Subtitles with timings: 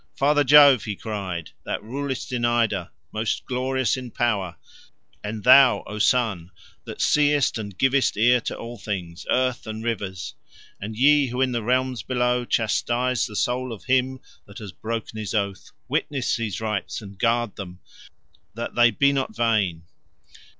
[0.17, 4.55] "Father Jove," he cried, "that rulest in Ida, most glorious in power,
[5.23, 6.49] and thou oh Sun,
[6.85, 10.33] that seest and givest ear to all things, Earth and Rivers,
[10.81, 14.17] and ye who in the realms below chastise the soul of him
[14.47, 17.79] that has broken his oath, witness these rites and guard them,
[18.55, 19.83] that they be not vain.